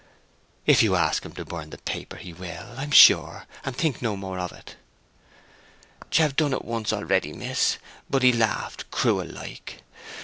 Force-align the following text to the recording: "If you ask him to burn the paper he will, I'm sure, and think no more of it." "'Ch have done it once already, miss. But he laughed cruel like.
"If 0.65 0.81
you 0.81 0.95
ask 0.95 1.23
him 1.23 1.33
to 1.33 1.45
burn 1.45 1.69
the 1.69 1.77
paper 1.77 2.15
he 2.15 2.33
will, 2.33 2.73
I'm 2.75 2.89
sure, 2.89 3.45
and 3.63 3.75
think 3.77 4.01
no 4.01 4.17
more 4.17 4.39
of 4.39 4.51
it." 4.51 4.75
"'Ch 6.09 6.17
have 6.17 6.35
done 6.35 6.53
it 6.53 6.65
once 6.65 6.91
already, 6.91 7.33
miss. 7.33 7.77
But 8.09 8.23
he 8.23 8.33
laughed 8.33 8.89
cruel 8.89 9.27
like. 9.27 9.83